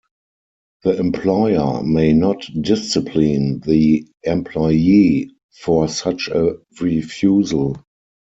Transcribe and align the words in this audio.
The 0.81 0.97
employer 0.97 1.83
may 1.83 2.11
not 2.11 2.43
discipline 2.59 3.59
the 3.59 4.07
employee 4.23 5.35
for 5.51 5.87
such 5.89 6.27
a 6.27 6.55
refusal. 6.81 7.83